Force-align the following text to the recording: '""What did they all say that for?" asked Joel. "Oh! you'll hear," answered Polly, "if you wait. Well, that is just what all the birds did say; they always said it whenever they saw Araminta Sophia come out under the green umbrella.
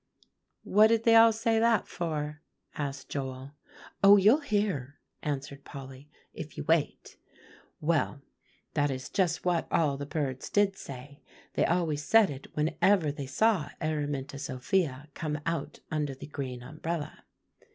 '""What 0.63 0.87
did 0.87 1.03
they 1.03 1.13
all 1.15 1.31
say 1.31 1.59
that 1.59 1.87
for?" 1.87 2.41
asked 2.73 3.09
Joel. 3.09 3.51
"Oh! 4.03 4.17
you'll 4.17 4.39
hear," 4.41 4.95
answered 5.21 5.63
Polly, 5.63 6.09
"if 6.33 6.57
you 6.57 6.63
wait. 6.63 7.17
Well, 7.79 8.23
that 8.73 8.89
is 8.89 9.09
just 9.11 9.45
what 9.45 9.67
all 9.71 9.97
the 9.97 10.07
birds 10.07 10.49
did 10.49 10.75
say; 10.75 11.21
they 11.53 11.67
always 11.67 12.03
said 12.03 12.31
it 12.31 12.47
whenever 12.57 13.11
they 13.11 13.27
saw 13.27 13.69
Araminta 13.79 14.39
Sophia 14.39 15.07
come 15.13 15.37
out 15.45 15.81
under 15.91 16.15
the 16.15 16.25
green 16.25 16.63
umbrella. 16.63 17.23